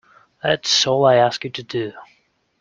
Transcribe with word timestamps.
That's 0.41 0.87
all 0.87 1.05
I 1.05 1.17
ask 1.17 1.43
you 1.43 1.51
to 1.51 1.61
do. 1.61 1.93